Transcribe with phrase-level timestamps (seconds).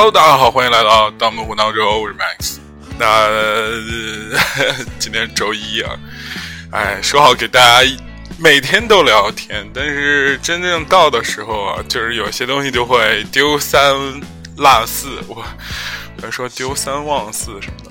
[0.00, 2.58] Hello，大家好，欢迎来到《盗墓湖闹州》，我是 Max。
[3.00, 3.26] 那
[4.96, 5.90] 今天周一啊，
[6.70, 7.90] 哎，说好给大家
[8.38, 13.92] 每天都聊天，但是真正到的时候啊，就是有些东西就会丢三
[14.58, 15.44] 落四，我
[16.22, 17.90] 我说丢三忘四什么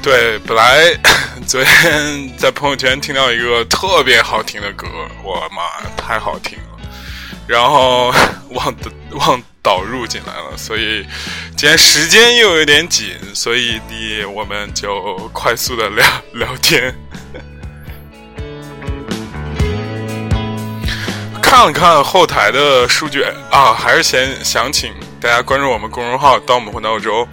[0.00, 0.98] 对，本来
[1.46, 4.86] 昨天在朋友圈听到一个特别好听的歌，
[5.22, 6.80] 我妈太好听了，
[7.46, 8.14] 然后
[8.52, 8.74] 忘
[9.10, 11.04] 忘导入进来了，所以
[11.56, 16.94] 今天时间又有点紧，所以你我们就快速的聊聊天。
[21.42, 27.26] 看了看后台的数据啊，还是先想请大家关注我们公众号“盗墓魂闹州”。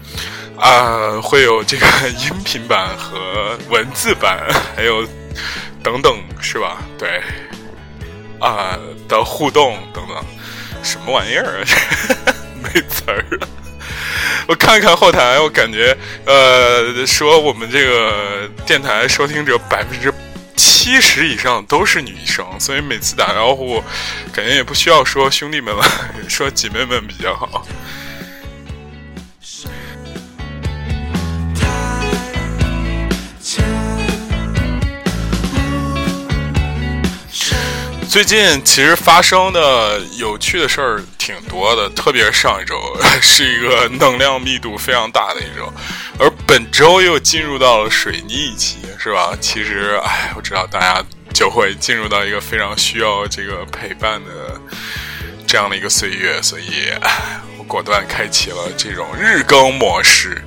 [0.58, 4.40] 啊，会有这个音频版和文字版，
[4.74, 5.06] 还有
[5.84, 6.78] 等等，是吧？
[6.98, 7.22] 对，
[8.40, 10.26] 啊的互动等等，
[10.86, 11.66] 什么玩意儿啊？
[12.62, 13.48] 没词儿了。
[14.48, 20.14] 我看看后台，我感觉呃，说我们这个电台收听者百分之
[20.56, 23.84] 七十以上都是女生，所以每次打招呼，
[24.32, 25.84] 感觉也不需要说兄弟们了，
[26.30, 27.68] 说姐妹们比较好。
[38.16, 42.80] 最近其实发生的有趣的事儿挺多的，特别是上一周
[43.22, 45.70] 是一个能量密度非常大的一周，
[46.18, 49.34] 而本周又进入到了水逆期，是吧？
[49.42, 54.62] 其实，哎，我知道大家就会进入到一个非常需要这个陪伴的
[55.46, 56.94] 这样的一个岁月，所以
[57.58, 60.42] 我果断开启了这种日更模式。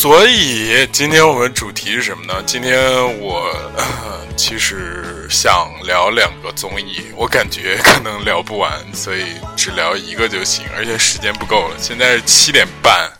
[0.00, 2.42] 所以今天我们主题是什么呢？
[2.46, 2.74] 今天
[3.18, 3.54] 我
[4.34, 9.24] 其实想聊两个综艺，我感觉可能聊不完，所以
[9.54, 11.76] 只聊一个就行，而且时间不够了。
[11.78, 13.12] 现在是七点半，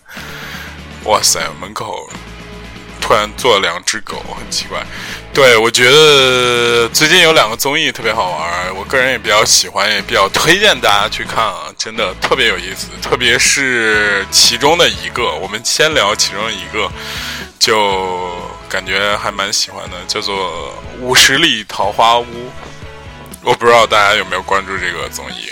[1.04, 2.08] 哇塞，门口。
[3.10, 4.80] 突然做了两只狗，很奇怪。
[5.34, 12.86] 对我觉得最近有两个综艺特别好玩，我个人也比较喜欢，也比较推荐大家去看啊，真的特别有意思。
[13.02, 16.88] 特别是其中的一个，我们先聊其中一个，
[17.58, 18.30] 就
[18.68, 22.24] 感觉还蛮喜欢的，叫做《五十里桃花坞》。
[23.42, 25.50] 我不知道大家有没有关注这个综艺。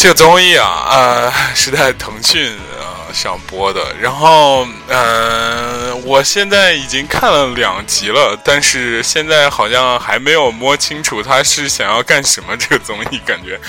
[0.00, 3.94] 这个综艺啊，呃，是在腾讯呃上播的。
[4.00, 12.56] 然后，嗯，我现在已经看了两集了，但是现在好像还没有摸清楚他是想要干什么。
[12.56, 13.60] 这个综艺感觉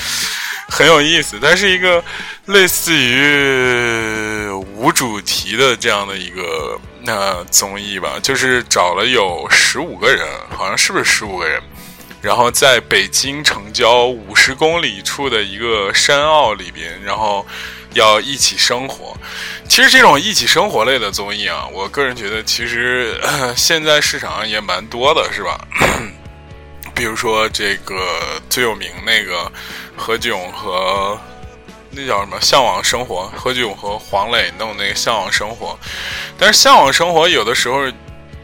[0.70, 2.02] 很有意思，它是一个
[2.46, 4.48] 类似于
[4.78, 10.26] 无主题的这样的一个那综艺吧，就是找了有十五个人，
[10.58, 11.62] 好像是不是十五个人？
[12.22, 17.44] 然后在北京城郊五十公里处的一个山坳里边，然后
[17.94, 19.18] 要一起生活。
[19.68, 23.20] 其实这种一起生活类的综艺啊，我个人觉得其实
[23.58, 25.60] 现在市场上也蛮多的，是吧？
[26.94, 29.52] 比如说这个最有名那个
[29.98, 31.20] 何炅和
[31.90, 35.78] 那叫什么《向往生活》，何炅和黄磊弄那个《向往生活》，
[36.38, 37.92] 但是《向往生活》有的时候。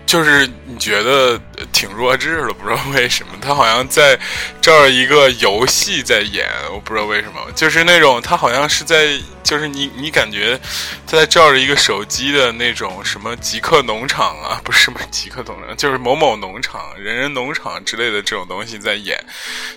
[0.08, 1.38] 就是你觉得
[1.74, 4.18] 挺弱智的，不知道为什么，他好像在
[4.62, 10.58] 这儿一个游戏在演，我不知道为什么，就是那种他好像是在，就是你你感觉
[11.06, 19.22] 他在照着一个手机的那种什么极客农场啊，不是什么极客农场，就是某某农场、人人农场之类的这种东西在演，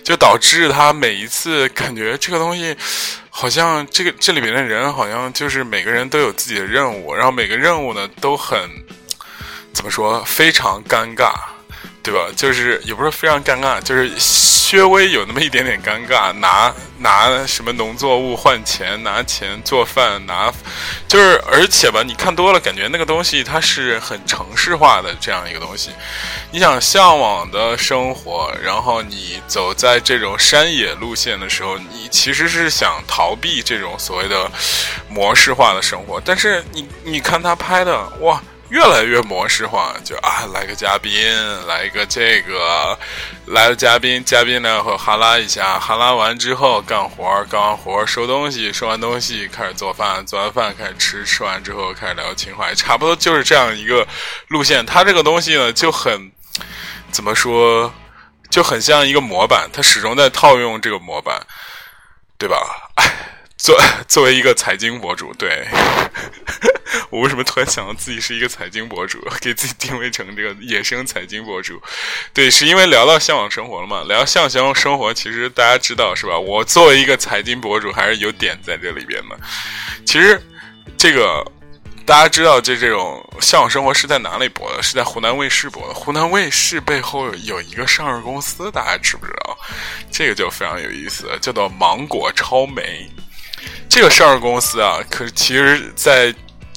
[0.01, 2.73] 就导致他每一次感觉这个东西
[3.29, 8.57] 好像这个这里面的人好像就是每个人都有自己的任务，然后每个任务呢都很。
[9.81, 10.23] 怎么说？
[10.25, 11.33] 非常尴尬，
[12.03, 12.27] 对吧？
[12.35, 16.31] 就是也不是非常尴尬，就是稍微有那么一点点尴尬。
[16.33, 20.53] 拿拿什么农作物换钱，拿钱做饭，拿
[21.07, 25.89] 就是而且吧，你看多了，感觉那个东西它是很城市化的这样一个东西。
[26.51, 34.47] 你想向往的生活，然后你走在这种山野路线的时候，你其实是想逃避这种所谓的
[35.09, 36.21] 模式化的生活。
[36.23, 38.39] 但是你你看他拍的，哇！
[38.71, 41.11] 越来越模式化，就啊，来个嘉宾，
[41.67, 42.97] 来一个这个，
[43.47, 54.07] 来了嘉宾，嘉宾呢会哈拉一下，哈拉完之后干活，干完活收东西，收完东西开始做饭，做完饭开始吃，吃完之后开始聊情怀，差不多就是这样一个
[54.47, 54.85] 路线。
[54.85, 56.31] 它这个东西呢就很
[57.11, 57.93] 怎么说，
[58.49, 61.45] 就很像一个模板，它始终在套用这个模板，
[62.37, 62.55] 对吧？
[63.61, 65.67] 作 作为一个财经博主，对。
[67.09, 71.81] 我为什么突然想到自己是一个财经博主，给自己定位成这个野生财经博主？
[72.33, 74.03] 对，是因为聊到向往生活了嘛？
[74.03, 76.37] 聊向往生活，其实大家知道是吧？
[76.37, 79.37] 我作为一个财经博主，还是有点在这里边的。
[80.05, 80.41] 其实
[80.97, 81.45] 这个。
[82.03, 84.81] 大家知道，这这种《向往生活》是在哪里播的？
[84.81, 85.93] 是在湖南卫视播的。
[85.93, 89.57] 湖南卫视背后有一个上市公司，大家知不知道？
[90.11, 93.07] 这个就非常有意思，叫做芒果超媒。
[93.89, 96.33] 这个上市公司啊，可是其实，在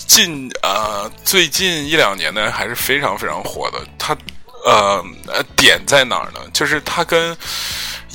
[0.07, 3.79] 近呃最近一两年呢，还是非常非常火的。
[3.99, 4.17] 它
[4.65, 6.41] 呃呃点在哪儿呢？
[6.53, 7.37] 就是它跟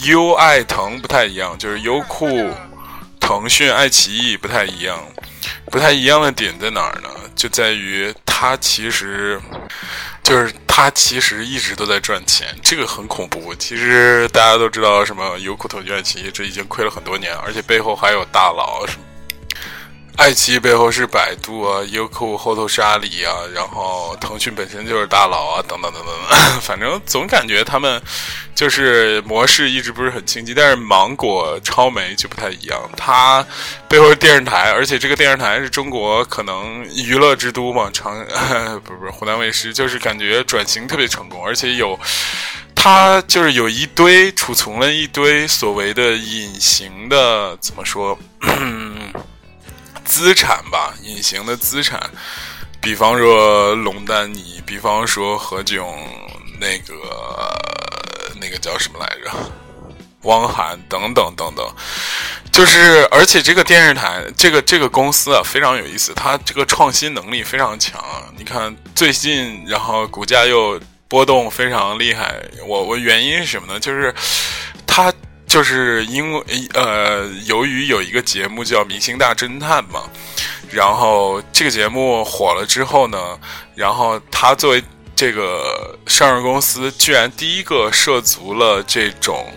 [0.04, 2.28] 优爱腾不太一样，就是优酷、
[3.20, 5.00] 腾讯、爱奇艺不太一样。
[5.72, 7.10] 不太一样的点在哪儿呢？
[7.36, 9.40] 就在于它其实，
[10.30, 13.56] 就是他其实一直都在赚钱，这个很恐怖。
[13.56, 19.09] 其实大家都知道，什么优酷、腾讯、爱奇艺，这已经亏了很多年，而且背后还有大佬什么。
[20.20, 26.14] 爱奇艺背后是百度啊，优酷后头是阿里啊，然后腾讯本身就是大佬啊，等等等等，
[26.60, 28.02] 反正总感觉他们
[28.54, 30.54] 就是模式一直不是很清晰。
[30.54, 33.46] 但是芒果超媒就不太一样，它
[33.88, 38.14] 背后是电视台，而且这个电视台是中国可能娱乐之都嘛，长
[38.84, 41.98] 不是不是湖南卫视，就是感觉转型特别成功，而且有
[42.76, 48.20] 它就是有一堆储存了一堆所谓的隐形的怎么说？
[50.10, 52.02] 资产吧，隐形的资产，
[52.82, 55.86] 比方说龙丹妮，比方说何炅，
[56.60, 56.96] 那个
[58.42, 59.32] 那个叫什么来着？
[60.24, 61.66] 汪涵等等等等，
[62.52, 68.04] 就是而且这个电视台，这个这个公司啊，非常有意思，它这个创新能力非常强。
[68.36, 72.36] 你看最近，然后股价又波动非常厉害。
[72.68, 73.80] 我我原因是什么呢？
[73.80, 74.14] 就是。
[75.50, 76.44] 就是因为
[76.76, 80.04] 呃，由于有一个节目叫《明星大侦探》嘛，
[80.72, 83.18] 然后这个节目火了之后呢，
[83.74, 84.84] 然后他作为
[85.16, 89.52] 这个上市公司，居然第一个涉足了这种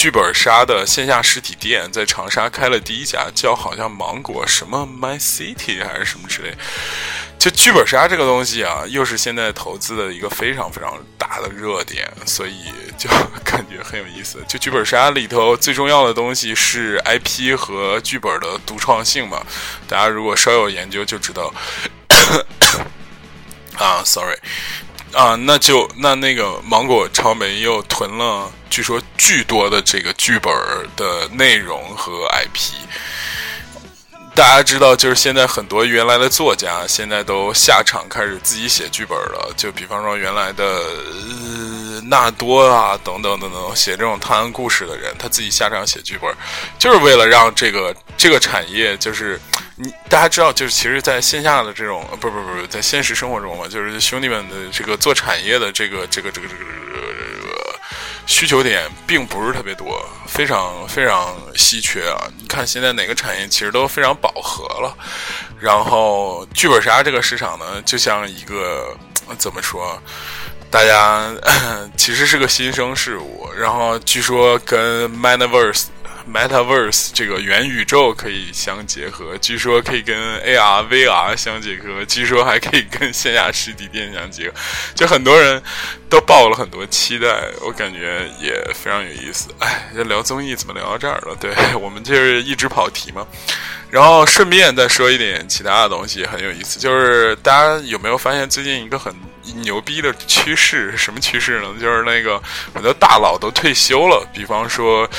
[0.00, 6.54] 剧本杀的线下实体店，在长沙开了第一家，叫好像芒果什么 My City 还是什么之类。
[7.38, 13.10] 就剧本杀这个东西啊，又是现在投资的一个非常非常大的热点，所以就
[13.44, 14.42] 感觉很有意思。
[14.48, 19.44] 就剧本杀里头最重要的东西是 IP 和剧本的独创性嘛，
[19.86, 21.52] 大家如果稍有研究就知道。
[23.76, 24.36] 啊，sorry，
[25.12, 30.52] 啊，那就那那个芒果超媒又囤了，据说巨多的这个剧本
[30.96, 32.74] 的内容和 IP。
[34.32, 39.52] 大家知道，就是现在很多原来的作家，现在都下场开始自己写剧本了。
[39.56, 46.32] 就比方说原来的呃纳多啊，等等等等，写这种探案故事的人，他自己下场写剧本，
[46.78, 49.38] 就是为了让这个这个产业，就是
[49.82, 57.80] 你大家知道，就是其实在线下的这种，不不不，在现实生活中嘛，就是兄弟们的这个做产业的这个这个这个这个这个
[58.26, 60.04] 需求点并不是特别多。
[60.26, 62.28] 非常非常稀缺啊！
[62.38, 64.94] 你看现在哪个产业其实都非常饱和了，
[65.58, 68.94] 然后剧本杀这个市场呢，就像一个
[69.38, 69.98] 怎么说，
[70.70, 71.34] 大家
[71.96, 75.84] 其实是个新生事物，然后据说跟 Metaverse。
[76.32, 84.54] Metaverse 这个元宇宙可以相结合，据说可以跟 AR、VR 相结合，据说还可以跟线下实体店相结合，
[84.94, 85.60] 就很多人
[86.08, 87.26] 都抱了很多期待，
[87.62, 89.48] 我感觉也非常有意思。
[89.58, 91.36] 哎，这聊综艺怎么聊到这儿了？
[91.40, 93.26] 对我们就是一直跑题嘛。
[93.90, 99.12] 然后顺便再说一点其他的东西，很有意思，就是大家有没有发现最近一个很
[99.62, 100.96] 牛逼的趋势？
[100.96, 101.74] 什么趋势呢？
[101.80, 102.40] 就是那个
[102.72, 105.10] 很多大佬都退休了，比方说。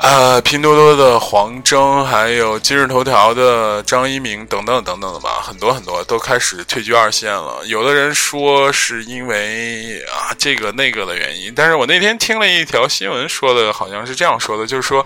[0.00, 7.60] 呃，拼多多的黄峥，还有今日头条的张一鸣，等等等等的吧，很多很多都开始退居二线了。
[7.66, 15.04] 有的人说是因为啊这个那个的原因，但是我那天听了一条新闻，说的好像是这样说的，就是说，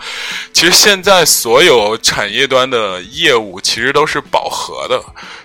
[0.53, 5.03] 其实现在所有产业端的业务其实都是饱和的。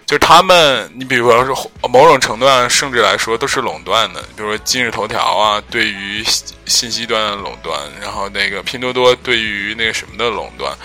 [0.09, 4.19] 就他们，你比如说，某种程度上，甚至来说都是垄断的。
[4.35, 6.25] 比如说今日头条啊，对于
[6.65, 10.75] 信息端的垄断，然后那个拼多多对于那个什么的垄断，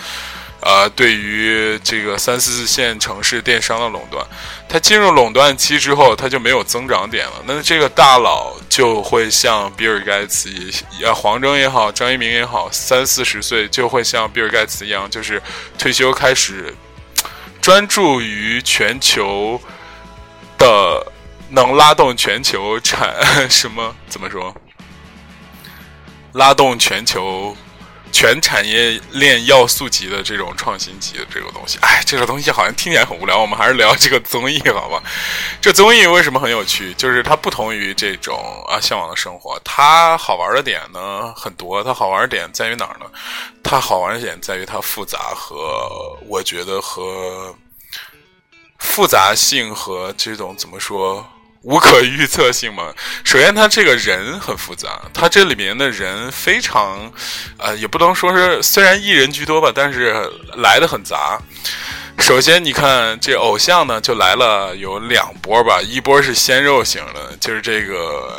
[0.61, 4.23] 呃，对于这个三四线城市电商的垄断，
[4.69, 7.33] 它进入垄断期之后，它就没有增长点了。
[7.47, 10.51] 那这个大佬就会像比尔盖茨，
[10.99, 15.41] 也黄峥也好，张一鸣也好，三四十岁就会像比尔盖茨一样，就是
[15.79, 16.71] 退休开始。
[17.65, 19.59] 专注于全球
[20.55, 21.11] 的
[21.49, 23.15] 能拉动全球产
[23.49, 23.95] 什么？
[24.07, 24.55] 怎么说？
[26.33, 27.57] 拉动全球
[28.15, 33.37] 全产业链要素级的这种创新级的这个东西，哎，这个东西好像听起来很无聊。
[33.37, 35.03] 我们还是聊这个综艺好吧？
[35.59, 36.93] 这综艺为什么很有趣？
[36.93, 41.83] 就是它不同于这种啊向往的生活，它好玩的点呢很多。
[41.83, 43.05] 它好玩的点在于哪儿呢？
[43.61, 47.53] 它好玩的点在于它复杂和我觉得和
[48.79, 51.27] 复杂性和这种怎么说？
[51.65, 52.93] 无可预测性嘛。
[53.23, 57.11] 首先，他这个人很复杂，他这里面的人非常，
[57.57, 60.15] 呃，也不能说是虽然艺人居多吧，但是
[60.57, 61.39] 来的很杂。
[62.19, 68.31] 首先，你看这偶像呢，就来了有两波吧，一波是鲜肉型的，就是这个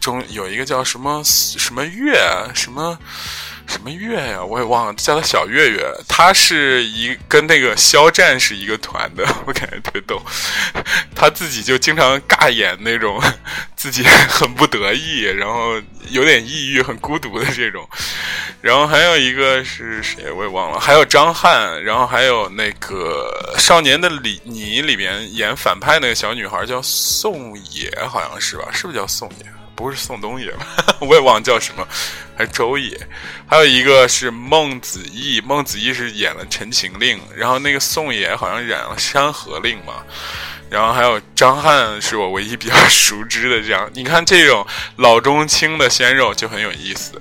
[0.00, 2.20] 中有一个叫什么什么月
[2.52, 2.98] 什么。
[3.68, 4.42] 什么月呀？
[4.42, 5.86] 我也忘了，叫他小月月。
[6.08, 10.20] 他是一跟那个肖战是一个团的， 我感觉特别逗。
[11.14, 13.22] 他自己就经常尬演那种
[13.76, 17.86] 自己很不得意，然后有点抑郁、很孤独的这种。
[18.60, 20.32] 然后还有一个是谁？
[20.32, 20.80] 我也忘了。
[20.80, 24.08] 还有张翰，然后还有那个《少年的
[24.42, 28.68] 你》里边演反派那个小女孩叫宋野，好像是吧？
[28.72, 29.57] 是不是叫宋野？
[29.78, 30.66] 不是宋冬野吧，
[30.98, 31.86] 我也忘了叫什么，
[32.36, 32.98] 还周野，
[33.46, 40.02] 还有一个是孟子义，孟子义是演了《陈情令》，然后那个宋野好像演了《山河令》嘛，
[40.68, 44.66] 然后还有张翰是我唯一比较熟知的这样，你看这种
[44.96, 47.12] 老中青的鲜肉就很有意思，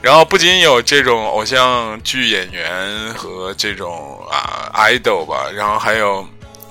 [0.00, 6.24] 然后不仅有这种偶像剧演员和这种啊 idol 吧，然后还有。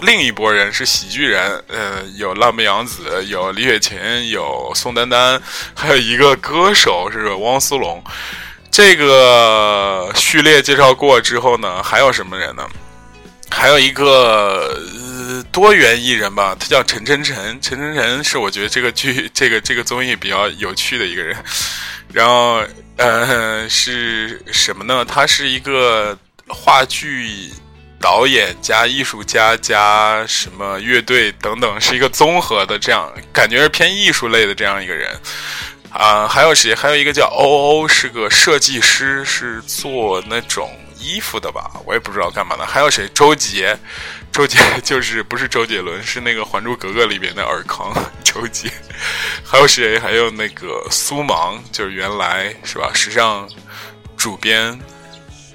[0.06, 3.98] 另一波人是喜剧人，呃，有浪妹洋子，有李雪琴，
[4.30, 5.42] 有宋丹丹，
[5.74, 8.04] 还有一个歌手是汪苏泷。
[8.70, 12.64] 这个序列介绍过之后呢，还有什么人呢？
[13.50, 17.60] 还有一个呃多元艺人吧，他叫陈晨晨。
[17.62, 21.36] 陈晨晨是我觉得这个剧、这个这个综艺比较有趣的一个人。
[22.12, 22.62] 然后，
[22.98, 25.04] 呃，是什么呢？
[25.06, 27.50] 他是一个话剧。
[28.06, 35.20] 导演加艺术家加什么乐队等等，是一个综合的，这样感觉是偏艺术类的这样一个人
[35.90, 36.28] 啊。
[36.28, 36.76] 还有谁？
[36.76, 40.70] 还有一个叫欧欧，是个设计师，是做那种
[41.00, 41.72] 衣服的吧？
[41.84, 42.64] 我也不知道干嘛的。
[42.64, 43.10] 还有谁？
[43.12, 43.76] 周杰，
[44.32, 47.92] 周杰 就是不是周杰伦，是那个《还珠格格》里边的尔康
[48.24, 48.70] 周杰。
[49.44, 49.98] 还有谁？
[49.98, 52.92] 还有那个苏芒，就是原来是吧？
[52.94, 53.50] 时尚
[54.16, 54.80] 主编。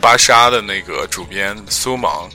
[0.00, 2.28] 芭莎的那个主编苏芒，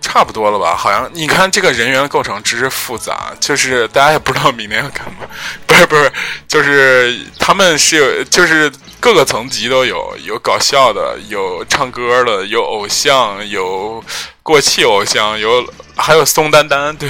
[0.00, 0.76] 差不多了吧？
[0.76, 5.26] 好像你看这个人员构成之复杂，就是大家也不知道明年要干嘛。
[5.66, 6.12] 不是不是，
[6.46, 14.04] 就是他们是有，就是各个层级都有，有搞笑的，有唱歌的，有偶像，有
[14.42, 15.64] 过气偶像，有
[15.96, 17.08] 还有宋丹丹，对，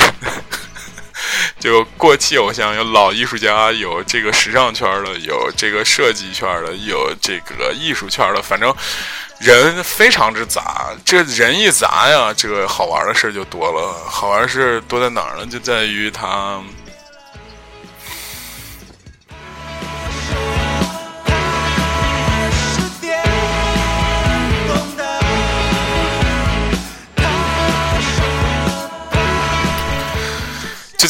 [1.59, 8.75] 就过气偶像，有老艺术家，有这个时尚圈的，有这个设计圈的，有这个艺术圈的，反正。
[9.41, 13.95] 人非常之杂，这人一杂呀，这个好玩的事就多了。
[14.07, 15.47] 好玩的事多在哪儿呢？
[15.47, 16.63] 就在于它。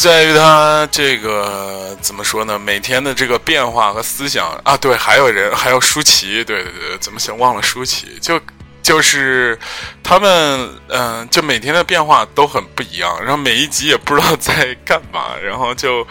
[0.00, 2.58] 在于他这个怎么说呢？
[2.58, 8.18] 每天的这个变化和思想啊，对，还有人，还有舒淇，对对对，怎么想忘了舒淇？
[8.18, 8.40] 就
[8.82, 9.58] 就是
[10.02, 16.06] 他们，嗯，就每天的变化都很不一样，然后每一集也不知道在干嘛，然后就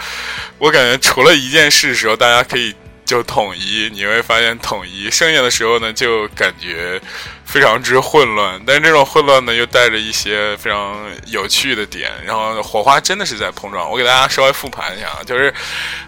[0.60, 7.02] 我感觉除了一件事时候，大家可以就统一，你会发现统一，剩下的时候呢，就感觉。
[7.52, 13.90] 非常之混乱，但是这种混乱呢，又带着一些非常有趣的点，然后火花真的是在碰撞。
[13.90, 15.52] 我给大家稍微复盘一下啊，就是，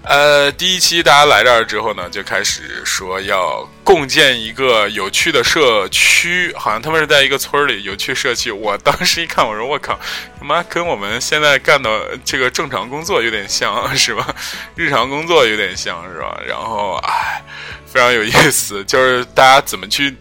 [0.03, 8.51] 呃，第一期大家来这儿之后呢，就开始说要共建一个有趣的社区，好像他们是在一个村里有趣社区。
[8.51, 9.99] 我当时一看，我说我靠，
[10.39, 14.27] 他妈跟我们现在干的这个正常工作有点像是吧？
[14.75, 16.39] 日常工作有点像是吧？
[16.47, 17.41] 然后唉，
[17.87, 20.15] 非常有意思，就是大家怎么去。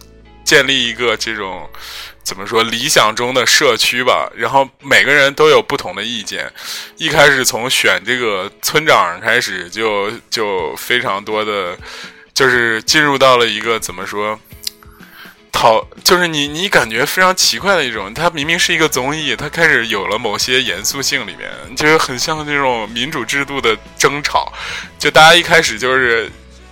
[0.50, 1.70] 建立一个这种
[2.24, 6.52] 怎么说理想中的社区吧，然后每个人都有不同的意见。
[6.96, 11.78] 一开始从选这个村长开始，就就非常多的，
[12.34, 14.36] 就是进入到了一个怎么说
[15.52, 18.12] 讨，就是你你感觉非常奇怪的一种。
[18.12, 24.52] 它明明是一个综艺，它开始有了某些严肃性里面，就是很像那种民主制度的争吵。
[24.98, 26.28] 就大家一开始就是。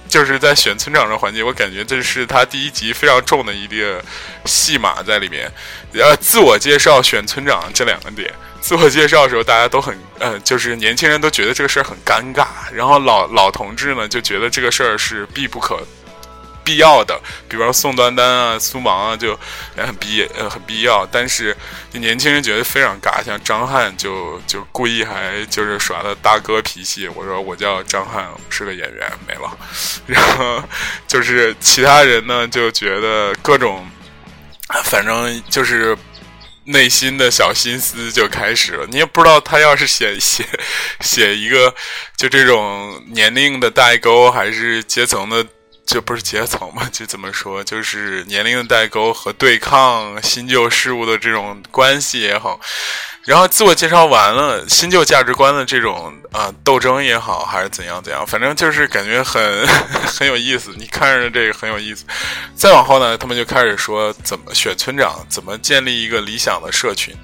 [0.09, 4.03] 就是在选村长的环节，我感觉这是他第一集非常重的一个
[4.47, 5.51] 戏码在里面。
[5.93, 8.33] 然后，自我介绍、选村长这两个点。
[8.61, 15.81] 自我介绍的时候，大家都很呃，就是年轻人都觉得这个事儿很尴尬，然后老老同志呢就觉得这个事儿是必不可。
[16.69, 19.31] 必要的，比方宋丹丹啊、苏芒啊，就
[19.75, 21.07] 也很必呃很必要。
[21.11, 21.57] 但是
[21.93, 27.09] 年轻人觉得非常尬，像张翰就就故意还就是耍的大哥脾气。
[27.09, 29.57] 我说我叫张翰，是个演员，没了。
[30.07, 30.63] 然后
[31.07, 33.89] 就是其他人呢就觉得各种，
[34.85, 35.97] 反正就是。
[36.71, 40.45] 内心的小心思就开始了，你也不知道他要是写写
[41.01, 41.75] 写一个
[42.15, 45.47] 就这种年龄的代沟，还是阶层的，
[45.89, 46.87] 就不是阶层嘛？
[46.93, 52.61] 就怎么说，就是年龄的代沟和对抗新旧事物的这种关系也好。
[53.29, 59.67] 然后自我介绍完了，新旧价值观的这种啊斗争也好，还是怎样怎样，反正就是感觉很
[60.09, 60.71] 很有意思。
[60.79, 62.07] 你看着这个很有意思。
[62.55, 67.15] 再往后呢，他们就开始说怎么选村长，怎么建立一个理想的社群。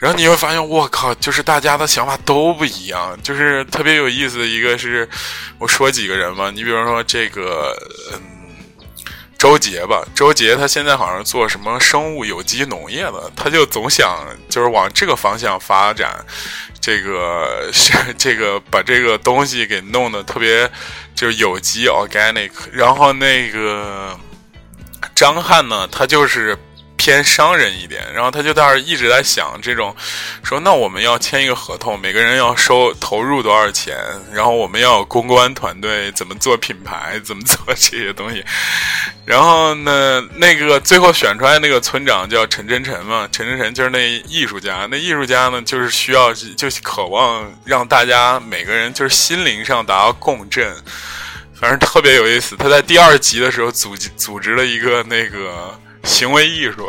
[0.00, 5.08] 然后你会发现，我靠，就是大家的想法都不一样，就是特别有意思的一个是，
[5.60, 7.76] 我说几个人嘛，你比如说这个，
[8.12, 8.37] 嗯。
[9.38, 14.18] 周杰吧，周杰他现在好像做什么生物有机农业的，他就总想
[14.50, 16.22] 就是往这个方向发展，
[16.80, 20.68] 这个是这个把这个东西给弄得特别
[21.14, 24.18] 就是有机 organic，然后那个
[25.14, 26.58] 张翰呢，他就是。
[26.98, 29.94] 偏商人一点，然后他就在那儿一直在想这种，
[30.42, 33.96] 说那我们要签一个合同，每个人要收投入多少钱，
[34.32, 38.44] 然后我们要有公关团队，怎么做品牌，怎么做这些东西，
[39.24, 50.76] 然后呢，那个最后选出来那个村长叫陈真陈嘛，陈真陈就是那艺术家，那艺术家呢就是需要就渴望让大家每个人就是心灵上达到共振，
[51.54, 52.56] 反正特别有意思。
[52.56, 55.80] 他在第二集的时候组组织了一个那个。
[56.08, 56.88] 行为艺术，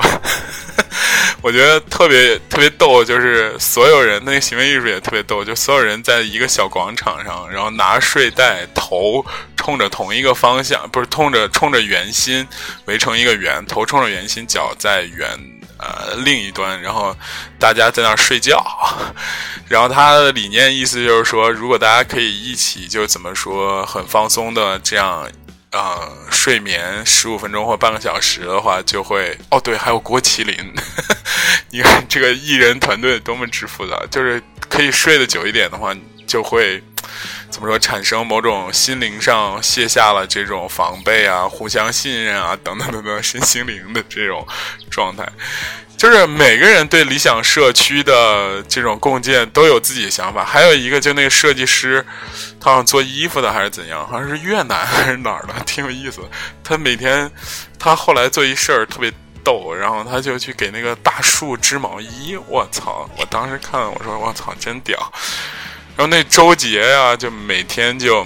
[1.43, 9.23] 我觉得特别特别逗，就是所有人那个行为艺术也特别逗，就所有人在一个小广场上，然后拿睡袋头
[9.57, 12.47] 冲着同一个方向，不是冲着冲着圆心
[12.85, 15.29] 围成一个圆，头冲着圆心，脚在圆
[15.77, 17.15] 呃另一端，然后
[17.59, 18.65] 大家在那儿睡觉，
[19.67, 25.29] 然后他的理念意思就是说，如果大家可以一起，就怎么说很放松的这样。
[25.71, 30.55] 啊，睡眠十五分钟或半个小时的话，就会哦，对，还有郭麒麟，
[31.69, 36.83] 你看这个艺人团队多么之复杂，就是可以睡得久一点的话，就会
[37.51, 44.47] 怎么说，产生某种心灵上卸下了这种防备啊，互相信任啊，等等等等，身心灵的这种
[44.89, 45.23] 状态。
[45.99, 52.05] 就是每个人对理想社区的这种共建都有自己的想法，还有一个就那个设计师，
[52.57, 56.21] 他好像做衣服的还是怎样，好像是越南还是哪儿的，挺有意思。
[56.63, 57.29] 他每天，
[57.77, 59.11] 他后来做一事儿特别
[59.43, 62.37] 逗，然后他就去给那个大树织毛衣。
[62.47, 63.09] 我操！
[63.17, 64.97] 我当时看，我说我操，真屌。
[65.97, 68.25] 然后那周杰呀，就每天就。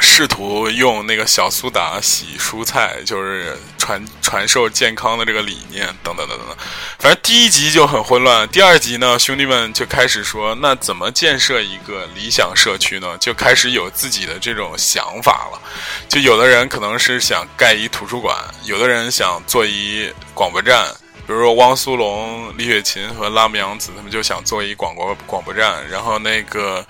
[0.00, 3.56] 试图用那个小苏打洗蔬菜，就是
[3.88, 6.56] 传传授健康的这个理念，等等等等等。
[6.98, 13.16] 反正第一集就很混乱，第二集呢，兄弟们就开始说，那怎么建设一个理想社区呢？
[13.18, 15.62] 就开始有自己的这种想法了。
[16.06, 20.86] 就有的人可能是想盖一图书馆，有的人想做一广播站。
[21.28, 25.86] 比如说汪苏泷、李雪琴和拉姆杨子，他们就想做一广播广播站。
[25.90, 26.82] 然后那个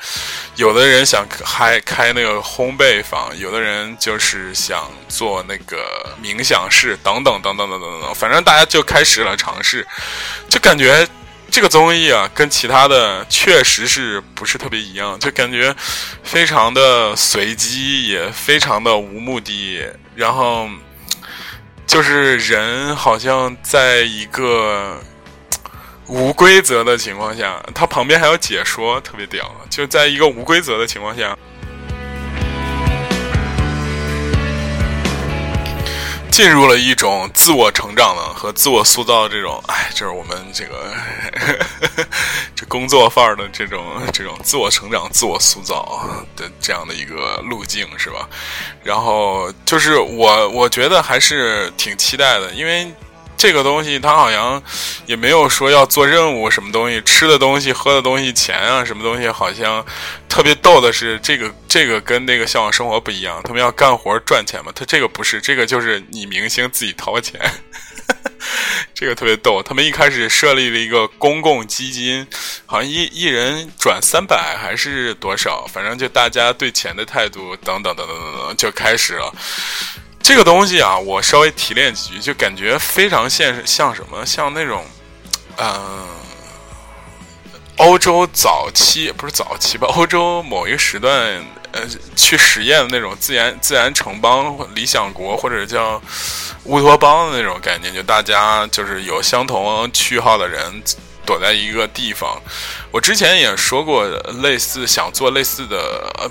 [0.55, 8.15] 有的人想开开那个烘焙坊，有的人就是想做那个冥想室，等等等等等等等。
[8.15, 9.85] 反正大家就开始了尝试，
[10.49, 11.05] 就感觉
[11.51, 15.75] 这个综艺啊，跟其他的确实是不是特别一样，就感觉
[16.23, 20.69] 非常的随机，也非常的无目的，然后。
[21.89, 25.01] 就是人好像在一个
[26.07, 29.51] 无规则的情况下，他旁边还有解说，特别屌。
[29.71, 31.37] 就在一个无规则的情况下。
[36.39, 40.95] 进入了一种自我成长的和自我塑造这种，哎，就是我们这个
[42.55, 48.29] 这工作范儿的这种这种自我成长、自我塑造的这样的一个路径，是吧？
[48.85, 52.89] 然后就是我，我觉得还是挺期待的，因为。
[53.39, 54.61] 这个东西它好像
[55.07, 59.85] 也没有说要做任务什么东西，吃的东西、喝的东西、钱啊什么东西，好像
[60.29, 67.41] 特别逗的是，这个这个跟那个向往生活不一样，他们要干活赚钱嘛，他这个不是，这个就是你明星自己掏钱，
[68.93, 69.63] 这个特别逗。
[69.63, 72.27] 他们一开始设立了一个公共基金，
[72.67, 79.33] 好像一一人转三百还是多少，反正就大家对钱的态度等等等等等等就开始了。
[80.29, 84.27] 这个东西啊，我稍微提炼几句，就感觉非常现实，像什么？
[84.27, 84.85] 像那种，
[85.57, 86.07] 嗯，
[87.79, 89.89] 欧洲早期不是早期吧？
[89.97, 91.81] 欧洲某一个时段，呃，
[92.15, 95.99] 去实验的那种自然自然城邦、理想国或者叫
[96.65, 100.61] 乌托邦的那种概念，就大家就是有相同区号的人
[101.25, 102.39] 躲在一个地方。
[102.91, 104.07] 我之前也说过
[104.43, 106.31] 类似想做类似的呃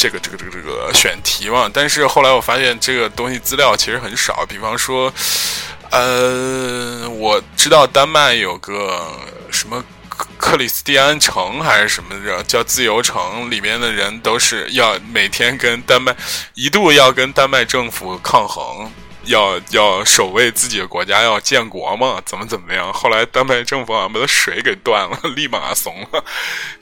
[0.00, 5.12] 这个这个这个这个选题嘛，但是后来我发现这个东西资料其实很少，比方说。
[5.92, 9.12] 呃，我知道丹麦有个
[9.50, 16.14] 什么克克里斯蒂安城还是什么的，叫自由城，里面的人都是要每天跟丹麦
[16.54, 18.88] 一度要跟丹麦政府抗衡。
[19.24, 22.20] 要要守卫自己的国家，要建国嘛？
[22.24, 22.92] 怎么怎么样？
[22.92, 26.24] 后来丹麦政府好像把水给断了， 立马怂了。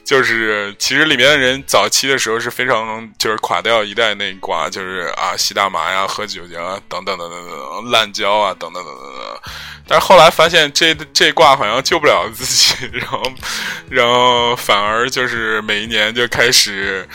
[0.03, 9.41] 就是其实里面的人早期的时候是非常就是垮掉一代那一挂，就是啊吸大麻呀、喝酒呀等等等等等滥交啊等等等等等。
[9.87, 13.21] 但是后来发现这这挂好像救不了自己， 然后
[13.89, 17.07] 然后反而就是每一年就开始。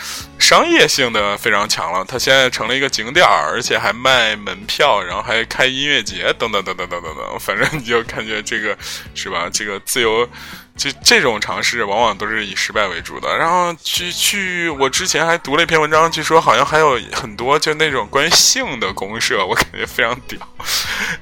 [0.45, 8.77] 商业性的非常强了，它现在成了一个景点儿，而且还卖门票，然后还开音乐节，等等等等等等等，反正你就感觉这个
[9.15, 9.49] 是吧？
[9.51, 10.29] 这个自由，
[10.77, 13.35] 这这种尝试往往都是以失败为主的。
[13.35, 20.39] 然后去去，我之前还读了一篇文章，据说好像还有很多就那种关于性的公社，我感觉非常屌，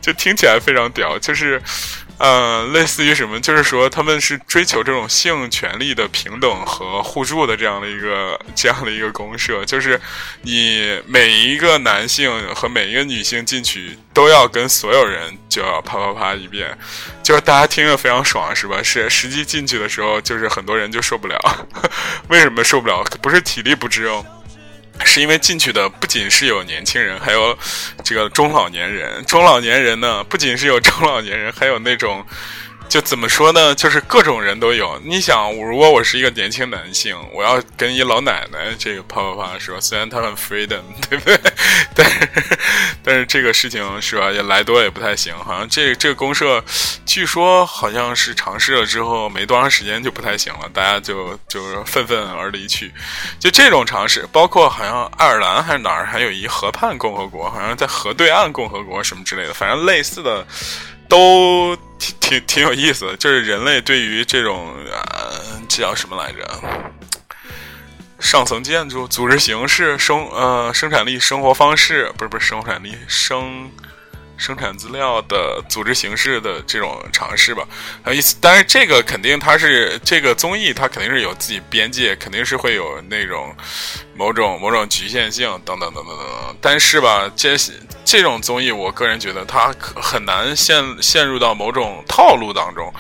[0.02, 1.62] 就听起来非常屌，就是。
[2.24, 3.38] 呃，类似于什么？
[3.42, 9.66] 就是说，他们是追求这种性权利的平等和互助的这样的一个这样的一个公社。
[9.66, 10.00] 就是
[10.42, 16.74] 你每一个男性和每一个女性进去，都要跟所有人就要啪啪啪一遍，
[17.22, 18.82] 就是大家听着非常爽，是吧？
[18.82, 21.38] 是实际进去的时候，就是很多人就受不了。
[22.30, 23.04] 为什么受不了？
[23.22, 24.26] 不是体力不支哦。
[25.04, 27.58] 是因为进去的不仅是有年轻人，还有
[28.04, 29.24] 这个中老年人。
[29.26, 32.26] 中老年人呢，不仅是有中老年人，还有那种。
[32.90, 33.74] 就怎么说呢？
[33.74, 35.00] 就是各种人都有。
[35.04, 39.82] 你想，如果我是一个年轻男性，我要跟一老奶奶这个啪啪啪说？
[39.82, 41.40] 虽然他很 freedom，对不对？
[41.96, 42.30] 但是
[43.14, 44.32] 但是这个事情是吧？
[44.32, 45.38] 也来多也不太行。
[45.38, 46.64] 好像这这个公社，
[47.06, 52.92] 据说好像是尝试了之后没多长时间就不太行了，大家就就是愤愤而离去。
[53.40, 60.44] 就这种尝试，包括好像爱尔兰还是哪儿，还有一河畔共和国，好像在河对岸共和国什么之类的，反正类似的。
[61.10, 66.62] 都挺挺挺有意思的，就是人类对于这种呃，这叫什么来着？
[68.24, 73.70] 上层建筑、组织形式、生呃生产力、生活方式，不是不是生产力生。
[74.36, 77.66] 生产资料的组织形式的这种尝试吧，
[78.04, 78.36] 很有意思。
[78.42, 83.56] 但是这个肯定它是这个综艺，它肯定是有自己边界，肯定是会有那种
[84.16, 86.58] 某种某种局限性等等等等等等。
[86.60, 87.56] 但是吧，这
[88.04, 92.92] 这种综艺，我个人觉得它很难陷陷入到某种套路当中，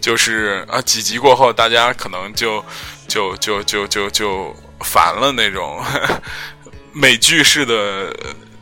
[0.00, 2.62] 就是啊几集过后，大家可能就
[3.06, 5.82] 就就就就就烦了那种
[6.92, 8.14] 美剧式的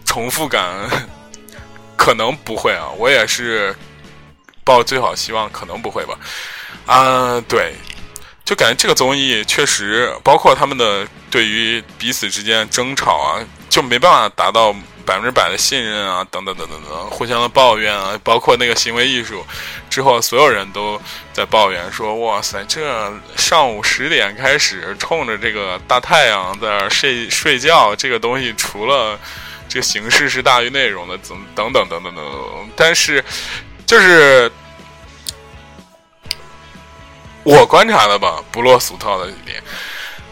[0.05, 0.65] 重复感。
[1.97, 3.75] 可能不会啊，我也是
[4.63, 6.17] 抱最好希望，可能不会吧。
[6.87, 7.75] 啊，对，
[8.45, 14.73] 就感觉这个综艺确实，包括他们的对于彼此之间争吵啊，就没办法达到
[15.09, 19.43] 百分之百的信任啊，等等等等等，互相的抱怨啊，包括那个行为艺术
[19.89, 21.01] 之后，所有人都
[21.33, 29.19] 在抱怨说：“哇塞，这上午十点开始冲着这个大太阳在那睡睡觉，这个东西除了……”
[29.71, 33.23] 这个形式是大于内容的，怎等等等等等等，但是
[33.85, 34.51] 就是
[37.43, 39.63] 我观察的吧，不落俗套的一点。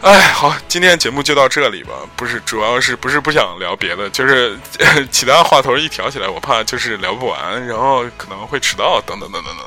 [0.01, 1.91] 哎，好，今天节目就到这里吧。
[2.15, 4.55] 不是，主要是不是不想聊别的，就是
[5.11, 9.65] 其他话头一挑起来，我怕就是聊不完，然后可能会迟到，等等等等等。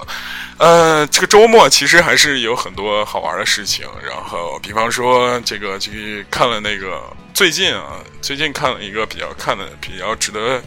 [0.59, 7.03] 呃，这个周末其实还是有很多好玩的事情，然后比方说这个去看了那个
[7.35, 10.63] 最近啊，最近看了一个比较看的比较值得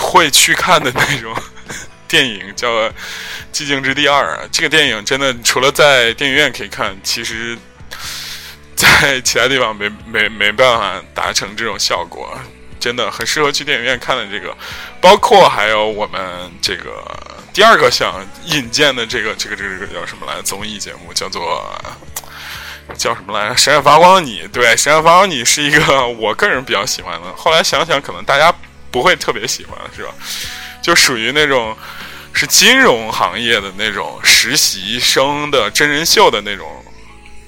[0.00, 1.36] 会去看的那种
[2.08, 2.70] 电影，叫
[3.52, 4.24] 《寂静之地二》。
[4.50, 7.58] 这个电影真的除了在电影院可以看，其实
[9.00, 12.38] 在其他地方没没没办法达成这种效果，
[12.78, 14.26] 真的很适合去电影院看的。
[14.26, 14.56] 这个
[15.00, 16.20] 包括还有我们
[16.60, 17.04] 这个。
[17.54, 18.12] 第二个想
[18.46, 20.42] 引荐的这个这个这个这个叫什么来？
[20.42, 21.72] 综艺节目叫做
[22.98, 23.54] 叫什么来？
[23.54, 27.32] 闪闪发光的你，对，闪闪发光你是一个我个人比较喜欢的。
[27.36, 28.52] 后来想想，可能大家
[28.90, 30.12] 不会特别喜欢，是吧？
[30.82, 31.76] 就属于那种
[32.32, 36.84] 是金融行业的那种实习生的真人秀的那种，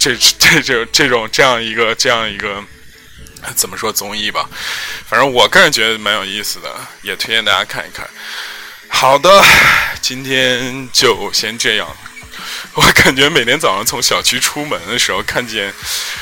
[0.07, 2.63] 这这这这种这样一个这样一个
[3.57, 4.49] 怎么说综艺吧？
[5.09, 8.09] 反正我个人觉得蛮有意思的，也推荐大家看一看。
[8.89, 9.29] 好的，
[10.01, 11.89] 今天就先这样。
[12.75, 15.75] 我感觉每天早上从小区出门的时候，看见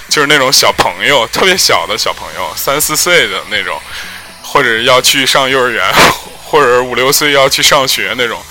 [0.08, 3.78] 就是那种小朋友，特别小的小朋友，三四岁的那种，
[4.42, 5.84] 或者要去上幼儿园，
[6.42, 8.42] 或者五六岁要去上学那种，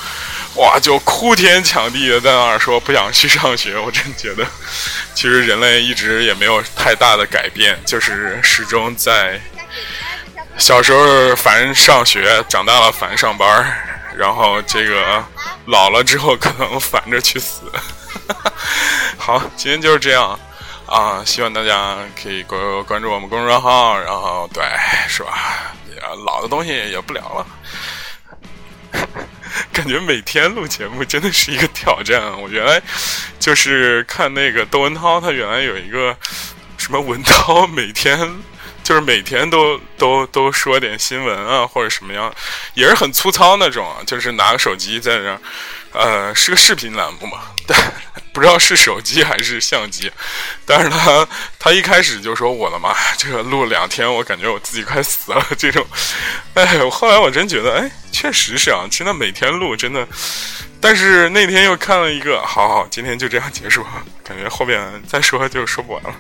[0.56, 3.78] 哇，就哭天抢地的在那儿说不想去上学。
[3.78, 4.46] 我真觉得，
[5.14, 9.40] 其实人类一直也没有太大的改变，就是始终在
[10.58, 13.48] 小时候烦上学，长大了烦上班，
[14.16, 15.24] 然后这个。
[15.66, 17.72] 老了之后可能烦着去死。
[19.18, 20.38] 好，今天就是这样
[20.86, 21.24] 啊！
[21.26, 24.62] 希望大家可以关关注我们公众号，然后对，
[25.08, 25.74] 是吧？
[26.26, 27.48] 老的东西也不聊了。
[29.74, 32.38] 感觉每天录节目真的是一个挑战啊。
[32.38, 32.82] 我原来
[33.40, 36.16] 就是看那个窦文涛，他原来有一个
[36.78, 38.18] 什么文涛，每天
[38.84, 42.34] 就是每天都 都都说点新闻啊，或者什么样，
[42.76, 45.38] 也是很粗糙那种，就是拿个手机在那。
[45.94, 47.44] 呃，是个视频栏目嘛？
[47.68, 47.80] 但
[48.34, 50.12] 不知道是手机还是相机。
[50.66, 51.28] 但是他
[51.60, 55.86] 他一开始就说：“我的妈，这个录两天，我感觉我自己快死了。”这种，
[56.56, 60.08] 哎，后来我真觉得，哎，确实是啊，真的每天录，真的。
[60.82, 63.86] 但是那天又看了一个，好好，今天就这样结束，
[64.24, 66.16] 感觉后边再说就说不完了。